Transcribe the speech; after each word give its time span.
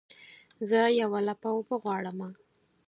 زه 0.69 0.79
یوه 1.01 1.19
لپه 1.27 1.49
اوبه 1.55 1.75
غواړمه 1.83 2.29